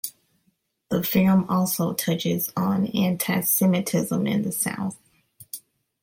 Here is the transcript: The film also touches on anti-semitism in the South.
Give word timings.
The 0.89 1.03
film 1.03 1.45
also 1.47 1.93
touches 1.93 2.51
on 2.57 2.87
anti-semitism 2.87 4.25
in 4.25 4.41
the 4.41 4.51
South. 4.51 4.97